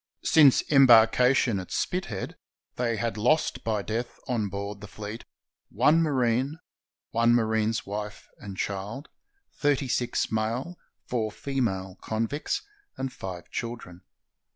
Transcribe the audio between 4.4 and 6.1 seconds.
board the fleet one